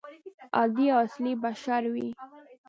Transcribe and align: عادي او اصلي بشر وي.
عادي 0.57 0.85
او 0.93 0.99
اصلي 1.05 1.33
بشر 1.43 1.83
وي. 1.93 2.07